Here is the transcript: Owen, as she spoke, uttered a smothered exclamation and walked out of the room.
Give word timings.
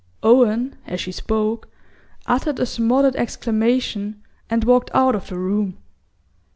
Owen, 0.23 0.77
as 0.87 0.99
she 0.99 1.11
spoke, 1.11 1.67
uttered 2.25 2.57
a 2.59 2.65
smothered 2.65 3.15
exclamation 3.17 4.23
and 4.49 4.63
walked 4.63 4.89
out 4.95 5.13
of 5.13 5.27
the 5.27 5.37
room. 5.37 5.77